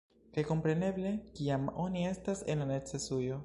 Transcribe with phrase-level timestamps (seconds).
[0.37, 3.39] Kaj kompreneble kiam oni estas en la necesujo